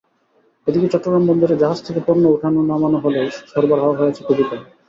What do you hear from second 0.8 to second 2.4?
চট্টগ্রাম বন্দরে জাহাজ থেকে পণ্য